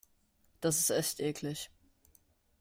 [0.61, 1.69] Das ist echt eklig.